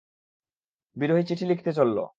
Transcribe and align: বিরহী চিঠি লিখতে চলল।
বিরহী 0.95 1.23
চিঠি 1.23 1.45
লিখতে 1.45 1.71
চলল। 1.73 1.97